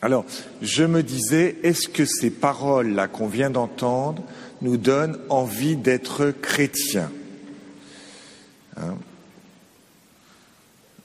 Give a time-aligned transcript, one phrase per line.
[0.00, 0.24] Alors,
[0.60, 4.22] je me disais, est-ce que ces paroles-là qu'on vient d'entendre
[4.60, 7.10] nous donnent envie d'être chrétiens
[8.76, 8.96] hein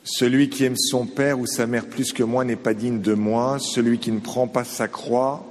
[0.03, 3.13] Celui qui aime son père ou sa mère plus que moi n'est pas digne de
[3.13, 3.57] moi.
[3.59, 5.45] Celui qui ne prend pas sa croix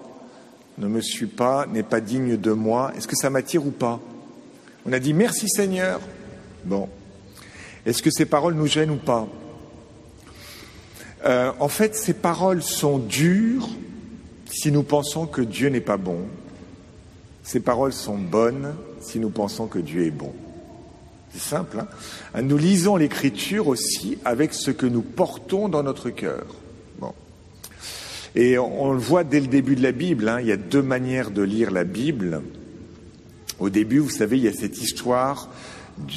[0.78, 2.92] ne me suit pas, n'est pas digne de moi.
[2.96, 4.00] Est-ce que ça m'attire ou pas
[4.86, 6.00] On a dit merci Seigneur.
[6.64, 6.88] Bon.
[7.86, 9.28] Est-ce que ces paroles nous gênent ou pas
[11.26, 13.68] euh, En fait, ces paroles sont dures
[14.50, 16.20] si nous pensons que Dieu n'est pas bon.
[17.42, 20.32] Ces paroles sont bonnes si nous pensons que Dieu est bon.
[21.32, 21.84] C'est simple.
[22.34, 26.46] Hein nous lisons l'Écriture aussi avec ce que nous portons dans notre cœur.
[28.36, 30.28] Et on, le voit dès le début de la Bible.
[30.28, 32.42] Hein, il y a deux manières de lire la Bible.
[33.58, 35.48] Au début, vous savez, il y a cette histoire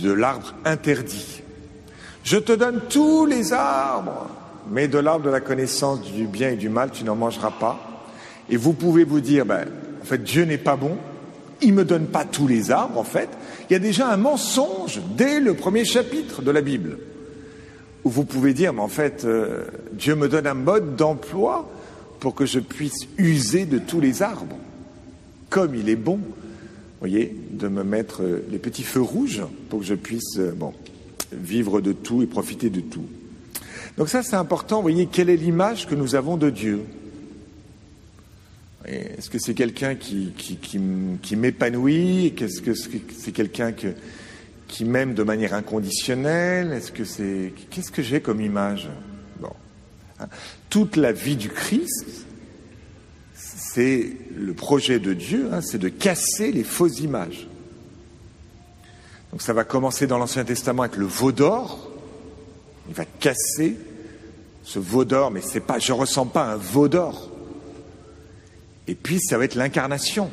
[0.01, 1.41] de l'arbre interdit.
[2.25, 4.27] Je te donne tous les arbres,
[4.69, 8.05] mais de l'arbre de la connaissance du bien et du mal, tu n'en mangeras pas.
[8.49, 9.65] Et vous pouvez vous dire, ben,
[10.01, 10.97] en fait, Dieu n'est pas bon,
[11.61, 13.29] il me donne pas tous les arbres, en fait.
[13.69, 16.97] Il y a déjà un mensonge dès le premier chapitre de la Bible,
[18.03, 21.69] où vous pouvez dire, mais en fait, euh, Dieu me donne un mode d'emploi
[22.19, 24.57] pour que je puisse user de tous les arbres,
[25.49, 26.19] comme il est bon
[26.99, 30.53] voyez, de me mettre euh, les petits feux rouges pour que je puisse euh,
[31.31, 33.05] vivre de tout et profiter de tout.
[33.99, 34.77] Donc ça, c'est important.
[34.77, 36.85] Vous voyez, quelle est l'image que nous avons de Dieu
[38.85, 42.33] Est-ce que c'est quelqu'un qui, m'épanouit?
[42.33, 43.89] Qu'est-ce que c'est quelqu'un que,
[44.69, 46.71] qui m'aime de manière inconditionnelle?
[46.71, 48.87] Est-ce que c'est qu'est-ce que j'ai comme image?
[49.41, 49.51] Bon,
[50.21, 50.29] hein.
[50.69, 52.25] toute la vie du Christ,
[53.33, 57.49] c'est le projet de Dieu, hein, c'est de casser les fausses images.
[59.33, 61.91] Donc ça va commencer dans l'Ancien Testament avec le veau d'or.
[62.87, 63.77] Il va casser
[64.69, 67.27] ce veau d'or, mais c'est pas, je ressens pas un veau d'or.
[68.87, 70.29] Et puis ça va être l'incarnation.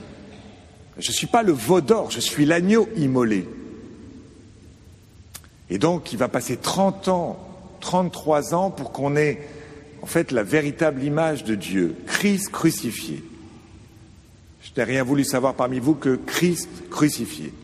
[0.99, 3.49] Je ne suis pas le veau d'or, je suis l'agneau immolé.
[5.71, 7.39] Et donc il va passer 30 ans,
[7.81, 9.41] 33 ans pour qu'on ait
[10.03, 13.25] en fait la véritable image de Dieu, Christ crucifié.
[14.61, 17.55] Je n'ai rien voulu savoir parmi vous que Christ crucifié.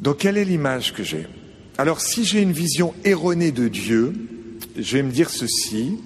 [0.00, 1.28] Donc quelle est l'image que j'ai?
[1.80, 4.12] Alors si j'ai une vision erronée de Dieu,
[4.76, 5.98] je vais me dire ceci.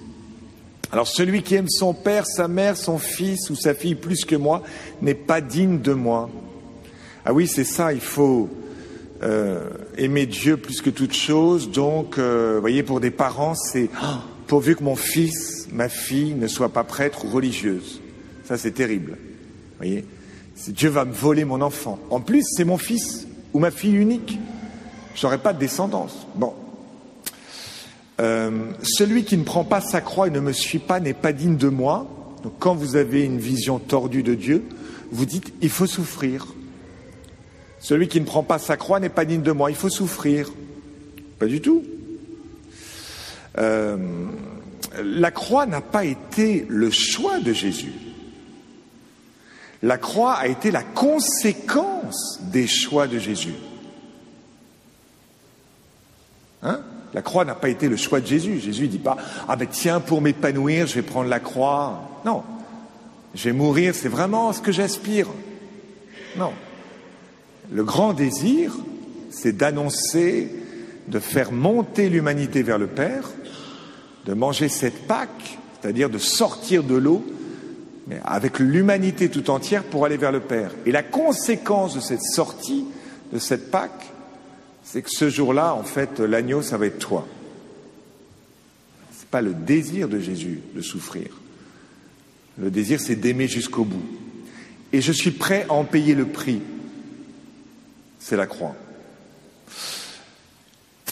[0.89, 4.37] Alors celui qui aime son père, sa mère, son fils ou sa fille plus que
[4.37, 4.63] moi
[5.01, 6.29] n'est pas digne de moi.
[7.25, 8.49] Ah oui, c'est ça, il faut
[9.21, 11.69] euh, aimer Dieu plus que toute chose.
[11.71, 14.05] Donc, euh, vous voyez, pour des parents, c'est oh,
[14.47, 17.99] pourvu que mon fils, ma fille ne soit pas prêtre ou religieuse.
[18.45, 19.17] Ça, c'est terrible.
[19.17, 20.05] Vous voyez,
[20.69, 21.99] Dieu va me voler mon enfant.
[22.11, 24.39] En plus, c'est mon fils ou ma fille unique.
[25.15, 26.27] Je n'aurai pas de descendance.
[26.35, 26.53] Bon.
[28.21, 31.33] Euh, celui qui ne prend pas sa croix et ne me suit pas n'est pas
[31.33, 32.07] digne de moi.
[32.43, 34.63] Donc, quand vous avez une vision tordue de Dieu,
[35.11, 36.47] vous dites il faut souffrir.
[37.79, 40.51] Celui qui ne prend pas sa croix n'est pas digne de moi, il faut souffrir.
[41.39, 41.83] Pas du tout.
[43.57, 43.97] Euh,
[45.03, 47.93] la croix n'a pas été le choix de Jésus.
[49.81, 53.53] La croix a été la conséquence des choix de Jésus.
[56.65, 56.79] Hein?
[57.13, 58.59] La croix n'a pas été le choix de Jésus.
[58.59, 59.15] Jésus ne dit pas
[59.47, 62.19] Ah ben tiens, pour m'épanouir, je vais prendre la croix.
[62.25, 62.43] Non.
[63.33, 65.27] Je vais mourir, c'est vraiment ce que j'aspire.
[66.37, 66.51] Non.
[67.71, 68.73] Le grand désir,
[69.29, 70.49] c'est d'annoncer,
[71.07, 73.29] de faire monter l'humanité vers le Père,
[74.25, 77.25] de manger cette Pâque, c'est-à-dire de sortir de l'eau,
[78.07, 80.71] mais avec l'humanité tout entière pour aller vers le Père.
[80.85, 82.85] Et la conséquence de cette sortie,
[83.31, 84.14] de cette Pâque,
[84.85, 87.27] c'est que ce jour-là, en fait, l'agneau, ça va être toi.
[89.11, 91.27] Ce n'est pas le désir de Jésus de souffrir.
[92.57, 94.05] Le désir, c'est d'aimer jusqu'au bout.
[94.93, 96.61] Et je suis prêt à en payer le prix
[98.25, 98.75] c'est la croix.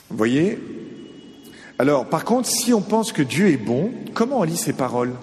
[0.09, 0.57] Vous voyez?
[1.77, 5.13] Alors, par contre, si on pense que Dieu est bon, comment on lit ces paroles?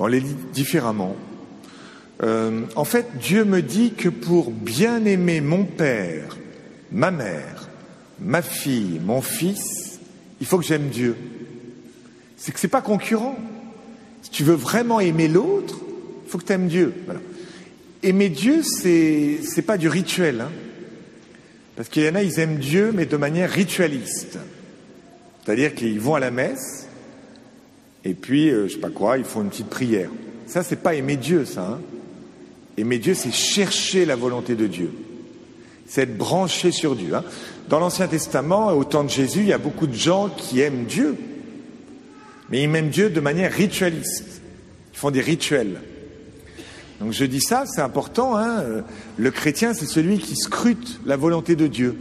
[0.00, 1.14] On les lit différemment.
[2.24, 6.36] Euh, en fait, Dieu me dit que pour bien aimer mon père,
[6.92, 7.68] ma mère,
[8.20, 9.98] ma fille, mon fils,
[10.40, 11.16] il faut que j'aime Dieu.
[12.36, 13.36] C'est que ce n'est pas concurrent.
[14.22, 15.80] Si tu veux vraiment aimer l'autre,
[16.24, 16.94] il faut que tu aimes Dieu.
[18.02, 20.40] Aimer Dieu, c'est n'est pas du rituel.
[20.40, 20.50] Hein.
[21.76, 24.38] Parce qu'il y en a, ils aiment Dieu, mais de manière ritualiste.
[25.44, 26.88] C'est-à-dire qu'ils vont à la messe,
[28.04, 30.10] et puis, je euh, je sais pas quoi, ils font une petite prière.
[30.46, 31.62] Ça, c'est pas aimer Dieu, ça.
[31.62, 31.80] Hein.
[32.76, 34.90] Aimer Dieu, c'est chercher la volonté de Dieu.
[35.86, 37.14] C'est être branché sur Dieu.
[37.14, 37.24] Hein.
[37.68, 40.84] Dans l'Ancien Testament, au temps de Jésus, il y a beaucoup de gens qui aiment
[40.84, 41.16] Dieu,
[42.50, 44.40] mais ils aiment Dieu de manière ritualiste.
[44.92, 45.80] Ils font des rituels.
[47.00, 48.36] Donc je dis ça, c'est important.
[48.36, 48.62] Hein
[49.16, 51.96] le chrétien, c'est celui qui scrute la volonté de Dieu.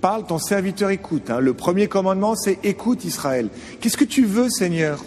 [0.00, 1.30] Parle, ton serviteur écoute.
[1.30, 1.40] Hein.
[1.40, 3.48] Le premier commandement, c'est écoute Israël.
[3.80, 5.02] Qu'est-ce que tu veux, Seigneur?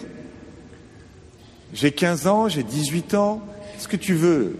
[1.72, 3.40] J'ai 15 ans, j'ai 18 ans.
[3.74, 4.56] Qu'est-ce que tu veux?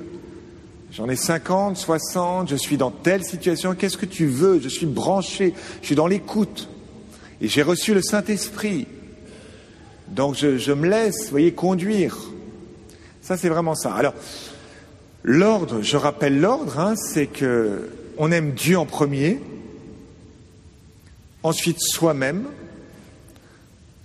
[0.92, 3.74] J'en ai 50, 60, je suis dans telle situation.
[3.74, 4.60] Qu'est-ce que tu veux?
[4.60, 6.68] Je suis branché, je suis dans l'écoute.
[7.40, 8.86] Et j'ai reçu le Saint-Esprit.
[10.08, 12.16] Donc je, je, me laisse, vous voyez, conduire.
[13.20, 13.92] Ça, c'est vraiment ça.
[13.92, 14.14] Alors,
[15.24, 19.40] L'ordre, je rappelle l'ordre, hein, c'est que on aime Dieu en premier,
[21.42, 22.44] ensuite soi-même,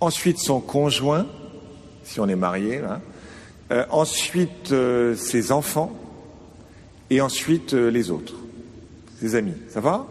[0.00, 1.26] ensuite son conjoint,
[2.02, 3.00] si on est marié, hein,
[3.70, 5.92] euh, ensuite euh, ses enfants,
[7.14, 8.34] et ensuite euh, les autres,
[9.20, 9.54] ses amis.
[9.68, 10.06] Ça va?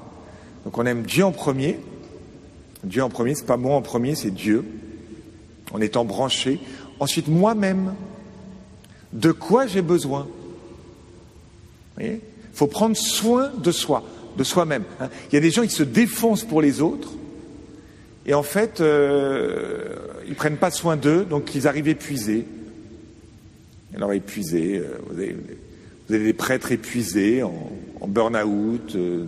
[0.64, 1.78] Donc on aime Dieu en premier.
[2.86, 4.64] Dieu en premier, c'est pas moi en premier, c'est Dieu.
[5.74, 6.60] En étant branché.
[7.02, 7.94] Ensuite moi-même.
[9.12, 10.28] De quoi j'ai besoin?
[12.00, 12.20] Il
[12.54, 14.04] faut prendre soin de soi,
[14.38, 14.84] de soi-même.
[15.02, 15.10] Hein.
[15.30, 17.10] Il y a des gens qui se défoncent pour les autres,
[18.26, 19.96] et en fait, euh,
[20.28, 22.46] ils prennent pas soin d'eux, donc ils arrivent épuisés.
[23.96, 25.36] Alors épuisés, euh, vous, avez,
[26.10, 29.26] des prêtres épuisés, en, burn-out, euh,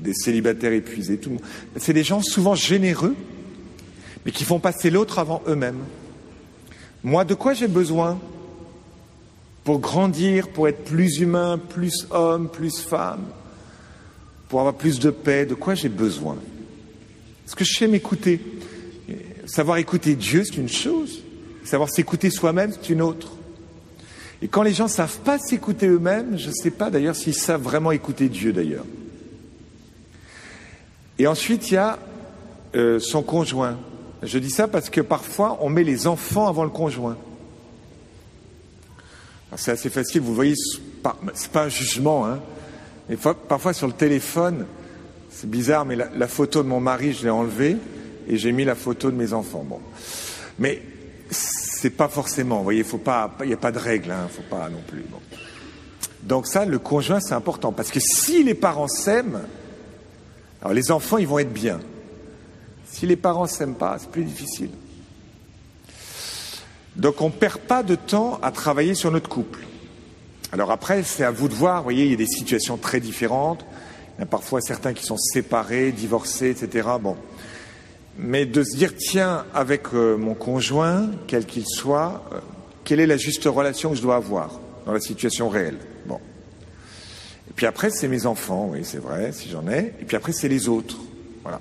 [0.00, 1.44] des célibataires épuisés, tout le monde.
[1.76, 3.16] C'est des gens souvent généreux,
[4.24, 5.82] mais qui font passer l'autre avant eux-mêmes.
[7.02, 8.18] Moi, de quoi j'ai besoin
[9.64, 13.24] pour grandir, pour être plus humain, plus homme, plus femme,
[14.48, 16.36] pour avoir plus de paix, de quoi j'ai besoin?
[17.46, 18.40] Est-ce que je sais m'écouter
[19.46, 21.22] Savoir écouter Dieu, c'est une chose.
[21.64, 23.32] Savoir s'écouter soi-même, c'est une autre.
[24.42, 27.34] Et quand les gens ne savent pas s'écouter eux-mêmes, je ne sais pas d'ailleurs s'ils
[27.34, 28.84] savent vraiment écouter Dieu d'ailleurs.
[31.18, 31.98] Et ensuite, il y a
[32.74, 33.78] euh, son conjoint.
[34.22, 37.16] Je dis ça parce que parfois, on met les enfants avant le conjoint.
[39.56, 40.54] C'est assez facile, vous voyez,
[41.34, 42.40] c'est pas un jugement, hein.
[43.48, 44.66] Parfois sur le téléphone,
[45.30, 47.76] c'est bizarre, mais la, photo de mon mari, je l'ai enlevée
[48.28, 49.64] et j'ai mis la photo de mes enfants.
[49.68, 49.80] Bon,
[50.58, 50.82] mais
[51.76, 54.42] c'est pas forcément, vous voyez, faut pas, il n'y a pas de règle, hein, faut
[54.42, 55.04] pas non plus.
[56.22, 59.42] Donc ça, le conjoint, c'est important parce que si les parents s'aiment,
[60.62, 61.80] alors les enfants, ils vont être bien.
[62.86, 64.70] Si les parents s'aiment pas, c'est plus difficile.
[66.96, 69.60] Donc on ne perd pas de temps à travailler sur notre couple.
[70.52, 73.00] Alors après, c'est à vous de voir, vous voyez, il y a des situations très
[73.00, 73.66] différentes.
[74.16, 76.88] Il y a parfois certains qui sont séparés, divorcés, etc.
[76.98, 77.16] Bon.
[78.18, 82.38] Mais de se dire, tiens, avec euh, mon conjoint, quel qu'il soit, euh,
[82.84, 85.76] quelle est la juste relation que je dois avoir dans la situation réelle?
[86.06, 86.18] Bon.
[87.50, 89.92] Et puis après, c'est mes enfants, oui, c'est vrai, si j'en ai.
[90.00, 90.96] Et puis après, c'est les autres.
[91.42, 91.60] Voilà.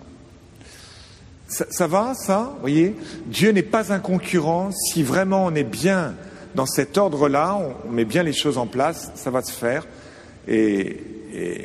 [1.47, 2.95] Ça, va, ça Vous voyez?
[3.27, 4.71] Dieu n'est pas un concurrent.
[4.71, 6.15] Si vraiment on est bien
[6.55, 9.85] dans cet ordre-là, on, met bien les choses en place, ça va se faire
[10.47, 11.01] et,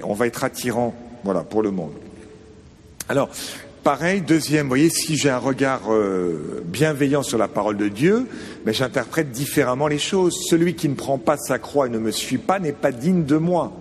[0.03, 1.93] on va être attirant voilà, pour le monde.
[3.09, 3.31] Alors,
[3.83, 8.27] pareil, deuxième, vous voyez, si j'ai un regard euh, bienveillant sur la parole de Dieu,
[8.65, 10.35] mais j'interprète différemment les choses.
[10.49, 13.25] Celui qui ne prend pas sa croix et ne me suit pas n'est pas digne
[13.25, 13.73] de moi.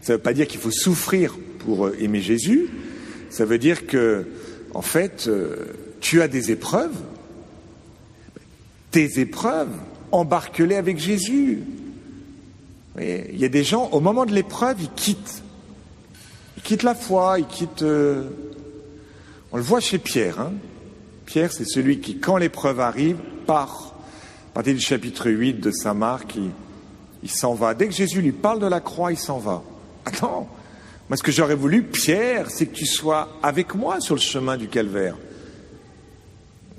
[0.00, 2.68] Ça ne veut pas dire qu'il faut souffrir pour euh, aimer Jésus.
[3.30, 4.26] Ça veut dire que
[4.74, 5.56] en fait, euh,
[6.00, 6.96] tu as des épreuves.
[8.90, 9.70] Tes épreuves,
[10.12, 11.62] embarque-les avec Jésus.
[12.98, 15.42] il y a des gens, au moment de l'épreuve, ils quittent.
[16.56, 17.84] Ils quittent la foi, ils quittent.
[19.52, 20.40] On le voit chez Pierre.
[20.40, 20.52] Hein.
[21.24, 23.94] Pierre, c'est celui qui, quand l'épreuve arrive, part.
[24.50, 26.36] À partir du chapitre 8 de Saint Marc,
[27.22, 27.74] il, s'en va.
[27.74, 29.62] Dès que Jésus lui parle de la croix, il s'en va.
[30.04, 30.48] Attends,
[31.08, 34.56] moi, ce que j'aurais voulu, Pierre, c'est que tu sois avec moi sur le chemin
[34.56, 35.16] du calvaire.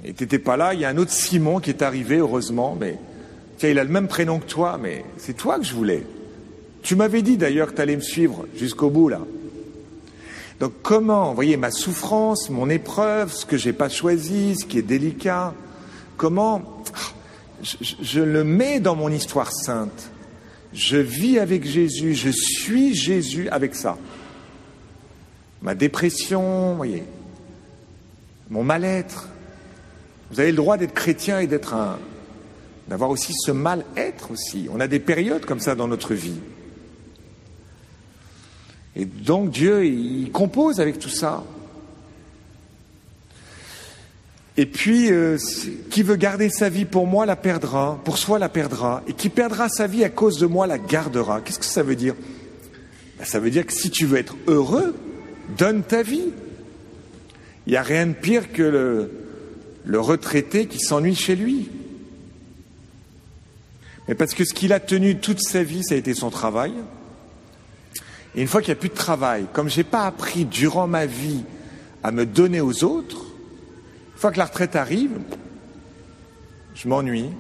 [0.04, 2.78] Et tu n'étais pas là, il y a un autre Simon qui est arrivé, heureusement,
[2.80, 2.98] mais
[3.58, 6.04] tiens, il a le même prénom que toi, mais c'est toi que je voulais.
[6.84, 9.22] Tu m'avais dit d'ailleurs que tu allais me suivre jusqu'au bout, là.
[10.60, 14.80] Donc comment, vous voyez, ma souffrance, mon épreuve, ce que j'ai pas choisi, ce qui
[14.80, 15.54] est délicat,
[16.18, 16.84] comment
[17.62, 20.10] je, je le mets dans mon histoire sainte.
[20.74, 23.98] Je vis avec Jésus, je suis Jésus avec ça
[25.62, 27.04] ma dépression, vous voyez,
[28.50, 29.30] mon mal-être.
[30.32, 31.98] Vous avez le droit d'être chrétien et d'être un,
[32.88, 34.68] d'avoir aussi ce mal-être aussi.
[34.72, 36.40] On a des périodes comme ça dans notre vie.
[39.00, 41.44] Et donc Dieu, il compose avec tout ça.
[44.60, 45.38] Et puis, euh,
[45.92, 49.30] qui veut garder sa vie pour moi la perdra, pour soi la perdra, et qui
[49.30, 51.42] perdra sa vie à cause de moi la gardera.
[51.42, 52.16] Qu'est-ce que ça veut dire?
[53.20, 54.96] Ben, Ça veut dire que si tu veux être heureux,
[55.60, 56.30] donne ta vie.
[57.68, 59.12] Il n'y a rien de pire que le,
[59.86, 61.70] le retraité qui s'ennuie chez lui.
[64.08, 66.74] Mais parce que ce qu'il a tenu toute sa vie, ça a été son travail.
[68.38, 70.86] Et une fois qu'il n'y a plus de travail, comme je n'ai pas appris durant
[70.86, 71.44] ma vie
[72.04, 73.26] à me donner aux autres,
[74.14, 75.18] une fois que la retraite arrive,
[76.76, 77.32] je m'ennuie.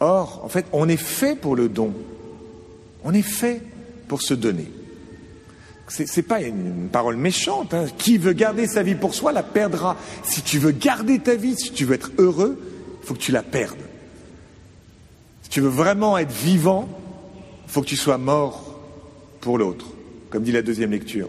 [0.00, 1.92] Or, en fait, on est fait pour le don.
[3.04, 3.60] On est fait
[4.08, 4.70] pour se donner.
[5.88, 7.74] Ce n'est pas une parole méchante.
[7.74, 7.84] Hein.
[7.98, 9.98] Qui veut garder sa vie pour soi la perdra.
[10.22, 12.58] Si tu veux garder ta vie, si tu veux être heureux,
[13.02, 13.76] il faut que tu la perdes.
[15.42, 16.88] Si tu veux vraiment être vivant,
[17.66, 18.65] il faut que tu sois mort
[19.46, 19.86] pour l'autre,
[20.28, 21.28] comme dit la deuxième lecture.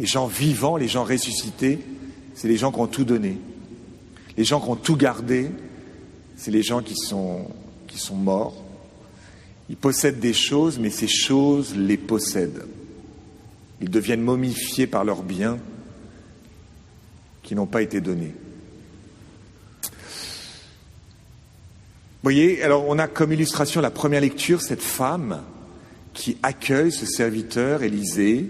[0.00, 1.78] Les gens vivants, les gens ressuscités,
[2.34, 3.38] c'est les gens qui ont tout donné.
[4.36, 5.48] Les gens qui ont tout gardé,
[6.36, 7.46] c'est les gens qui sont,
[7.86, 8.64] qui sont morts.
[9.70, 12.66] Ils possèdent des choses, mais ces choses les possèdent.
[13.80, 15.58] Ils deviennent momifiés par leurs biens
[17.44, 18.34] qui n'ont pas été donnés.
[22.24, 25.44] Voyez, alors on a comme illustration la première lecture cette femme
[26.18, 28.44] qui accueille ce serviteur Élisée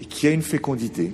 [0.00, 1.12] et qui a une fécondité.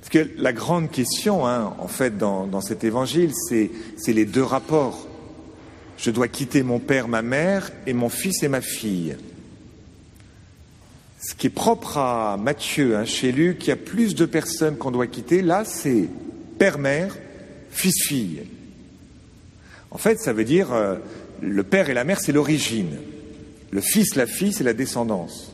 [0.00, 3.70] Parce que la grande question, hein, en fait, dans, cet évangile, c'est
[4.08, 5.06] les deux rapports.
[5.96, 9.16] Je dois quitter mon père, ma mère, et mon fils et ma fille.
[11.20, 14.76] Ce qui est propre à Matthieu, hein, chez Luc, il y a plus de personnes
[14.76, 15.40] qu'on doit quitter.
[15.40, 16.08] Là, c'est
[16.58, 17.16] père-mère,
[17.70, 18.42] fils-fille.
[19.92, 20.96] En fait, ça veut dire euh,
[21.42, 22.98] le père et la mère, c'est l'origine.
[23.70, 25.52] Le fils, la fille, c'est la descendance.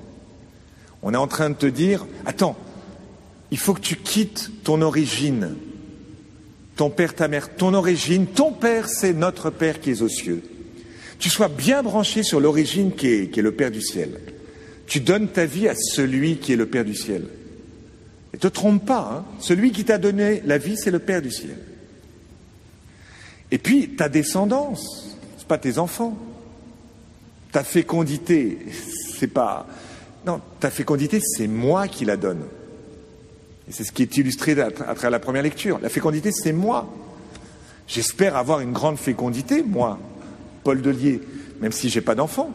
[1.02, 2.56] On est en train de te dire, attends,
[3.50, 5.54] il faut que tu quittes ton origine.
[6.76, 10.42] Ton père, ta mère, ton origine, ton père, c'est notre père qui est aux cieux.
[11.18, 14.21] Tu sois bien branché sur l'origine qui est, le Père du ciel.
[14.87, 17.25] Tu donnes ta vie à celui qui est le Père du ciel.
[18.33, 19.25] Et te trompe pas, hein.
[19.38, 21.56] celui qui t'a donné la vie, c'est le Père du ciel.
[23.50, 26.18] Et puis, ta descendance, c'est pas tes enfants.
[27.54, 28.58] Ta fécondité,
[29.16, 29.68] c'est pas.
[30.26, 32.40] Non, ta fécondité, c'est moi qui la donne.
[33.68, 35.78] Et c'est ce qui est illustré à, travers la première lecture.
[35.80, 36.92] La fécondité, c'est moi.
[37.87, 40.00] J'espère avoir une grande fécondité, moi,
[40.64, 41.20] Paul Delier,
[41.61, 42.50] même si j'ai pas d'enfant.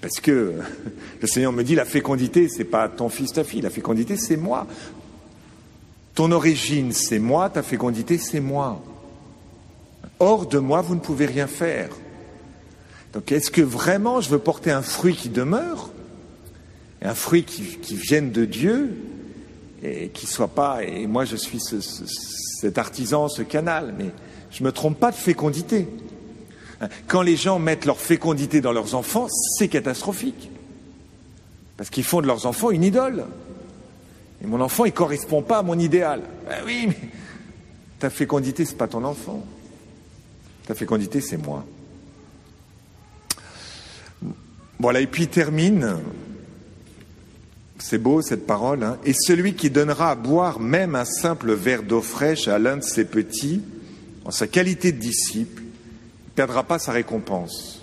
[0.00, 0.54] Parce que
[1.20, 4.38] le Seigneur me dit la fécondité, c'est pas ton fils, ta fille, la fécondité, c'est
[4.38, 4.66] moi.
[6.14, 8.82] Ton origine, c'est moi, ta fécondité, c'est moi.
[10.20, 11.90] Hors de moi, vous ne pouvez rien faire.
[13.12, 15.90] Donc est-ce que vraiment je veux porter un fruit qui demeure,
[17.02, 18.96] un fruit qui, vienne de Dieu,
[19.82, 21.60] et qui soit pas, et moi je suis
[22.60, 24.10] cet artisan, ce canal, mais
[24.50, 25.88] je ne me trompe pas de fécondité.
[27.06, 30.50] Quand les gens mettent leur fécondité dans leurs enfants, c'est catastrophique.
[31.76, 33.24] Parce qu'ils font de leurs enfants une idole.
[34.42, 36.22] Et mon enfant, il ne correspond pas à mon idéal.
[36.48, 36.98] Ben oui, mais
[37.98, 39.44] ta fécondité, ce n'est pas ton enfant.
[40.66, 41.64] Ta fécondité, c'est moi.
[44.78, 45.96] Voilà, et puis il termine.
[47.78, 48.82] C'est beau cette parole.
[48.82, 48.98] Hein.
[49.04, 52.82] et celui qui donnera à boire même un simple verre d'eau fraîche à l'un de
[52.82, 53.62] ses petits,
[54.24, 57.82] en sa qualité de disciple, ne perdra pas sa récompense.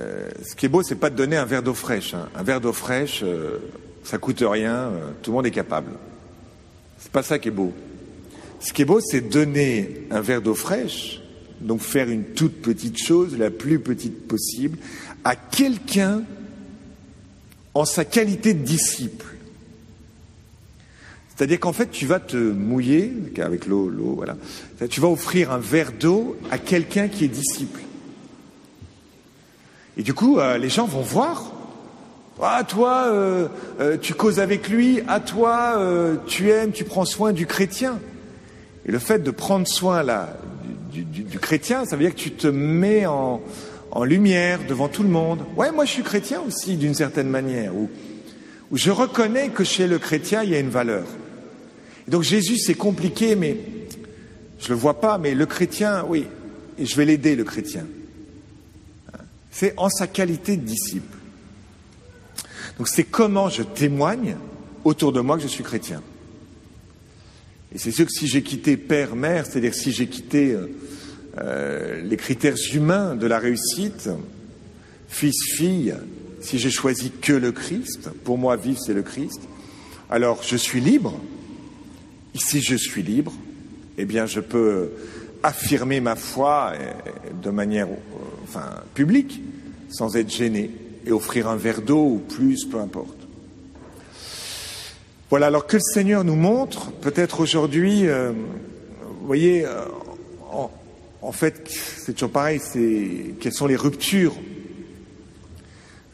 [0.00, 2.14] Euh, ce qui est beau, c'est pas de donner un verre d'eau fraîche.
[2.14, 2.28] Hein.
[2.34, 3.58] Un verre d'eau fraîche, euh,
[4.02, 5.92] ça coûte rien, euh, tout le monde est capable.
[6.98, 7.72] C'est pas ça qui est beau.
[8.60, 11.20] Ce qui est beau, c'est donner un verre d'eau fraîche,
[11.60, 14.78] donc faire une toute petite chose, la plus petite possible,
[15.24, 16.22] à quelqu'un
[17.74, 19.26] en sa qualité de disciple.
[21.34, 24.36] C'est-à-dire qu'en fait, tu vas te mouiller avec l'eau, l'eau, voilà.
[24.88, 27.80] Tu vas offrir un verre d'eau à quelqu'un qui est disciple.
[29.96, 31.52] Et du coup, euh, les gens vont voir.
[32.40, 33.48] Ah, toi, euh,
[33.80, 35.00] euh, tu causes avec lui.
[35.08, 35.80] À toi,
[36.26, 37.98] tu aimes, tu prends soin du chrétien.
[38.86, 40.36] Et le fait de prendre soin là
[41.02, 43.40] du, chrétien, ça veut dire que tu te mets en,
[44.04, 45.40] lumière devant tout le monde.
[45.56, 47.88] Ouais, moi je suis chrétien aussi d'une certaine manière, où,
[48.72, 51.04] je reconnais que chez le chrétien il y a une valeur.
[52.08, 53.56] donc Jésus c'est compliqué, mais
[54.58, 56.26] je le vois pas, mais le chrétien, oui,
[56.78, 57.86] et je vais l'aider le chrétien.
[59.50, 61.16] C'est en sa qualité de disciple.
[62.78, 64.36] Donc c'est comment je témoigne
[64.84, 66.02] autour de moi que je suis chrétien.
[67.74, 70.68] Et c'est sûr que si j'ai quitté père, mère, c'est-à-dire si j'ai quitté euh,
[71.38, 74.08] euh, les critères humains de la réussite,
[75.08, 75.94] fils, fille,
[76.40, 79.40] si j'ai choisi que le Christ, pour moi vivre c'est le Christ,
[80.08, 81.18] alors je suis libre.
[82.34, 83.32] Ici je suis libre,
[83.98, 84.90] eh bien je peux
[85.42, 86.92] affirmer ma foi euh,
[87.42, 87.88] de manière
[88.44, 89.42] enfin, publique,
[89.88, 90.70] sans être gêné.
[91.06, 93.23] et offrir un verre d'eau ou plus, peu importe.
[95.34, 99.80] Voilà, alors que le Seigneur nous montre, peut-être aujourd'hui, euh, vous voyez, euh,
[101.22, 104.36] en, fait, c'est toujours pareil, c'est quelles sont les ruptures.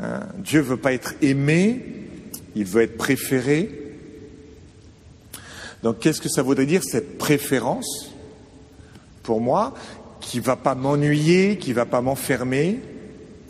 [0.02, 1.84] Hein, Dieu veut pas être aimé,
[2.56, 3.92] il veut être préféré.
[5.82, 8.14] Donc qu'est-ce que ça voudrait dire cette préférence
[9.22, 9.74] pour moi
[10.22, 12.80] qui va pas m'ennuyer, qui va pas m'enfermer,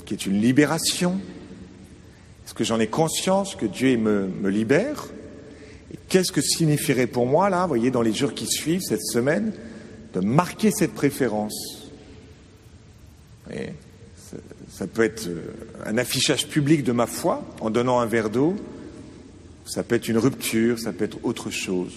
[0.04, 1.20] qui est une libération?
[2.44, 5.06] Est-ce que j'en ai conscience que Dieu me, libère?
[6.10, 9.54] Qu'est-ce que signifierait pour moi là, vous voyez, dans les jours qui suivent cette semaine,
[10.12, 11.88] de marquer cette préférence?
[13.48, 14.36] Ça,
[14.68, 15.28] ça peut être
[15.86, 18.56] un affichage public de ma foi en donnant un verre d'eau.
[19.64, 21.94] Ça peut être une rupture, ça peut être autre chose.